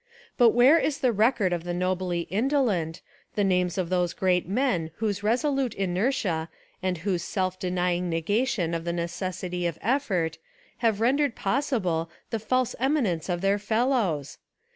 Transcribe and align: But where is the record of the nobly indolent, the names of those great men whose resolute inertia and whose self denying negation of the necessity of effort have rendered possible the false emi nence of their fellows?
But 0.35 0.49
where 0.49 0.79
is 0.79 0.97
the 0.97 1.11
record 1.11 1.53
of 1.53 1.63
the 1.63 1.75
nobly 1.75 2.21
indolent, 2.31 3.03
the 3.35 3.43
names 3.43 3.77
of 3.77 3.89
those 3.89 4.13
great 4.13 4.47
men 4.49 4.89
whose 4.95 5.21
resolute 5.21 5.75
inertia 5.75 6.49
and 6.81 6.97
whose 6.97 7.23
self 7.23 7.59
denying 7.59 8.09
negation 8.09 8.73
of 8.73 8.83
the 8.83 8.93
necessity 8.93 9.67
of 9.67 9.77
effort 9.79 10.39
have 10.77 11.01
rendered 11.01 11.35
possible 11.35 12.09
the 12.31 12.39
false 12.39 12.73
emi 12.81 13.01
nence 13.05 13.29
of 13.29 13.41
their 13.41 13.59
fellows? 13.59 14.39